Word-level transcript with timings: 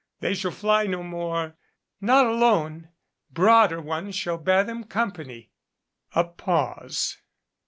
They 0.19 0.33
shall 0.33 0.49
fly 0.49 0.87
no 0.87 1.03
more" 1.03 1.57
"Not 2.01 2.25
alone 2.25 2.89
broader 3.29 3.79
ones 3.79 4.15
shall 4.15 4.39
bear 4.39 4.63
them 4.63 4.83
company." 4.85 5.51
A 6.15 6.23
pause. 6.23 7.17